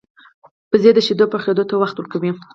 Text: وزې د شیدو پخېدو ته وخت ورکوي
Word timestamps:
وزې 0.71 0.91
د 0.95 0.99
شیدو 1.05 1.25
پخېدو 1.33 1.63
ته 1.69 1.75
وخت 1.81 1.95
ورکوي 1.97 2.31